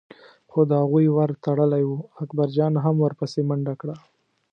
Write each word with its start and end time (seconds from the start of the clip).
خو 0.51 0.59
د 0.69 0.71
هغوی 0.81 1.07
ور 1.11 1.31
تړلی 1.45 1.83
و، 1.87 1.91
اکبرجان 2.23 2.73
هم 2.83 2.95
ور 2.99 3.13
پسې 3.19 3.41
منډه 3.49 3.73
کړه. 3.81 3.95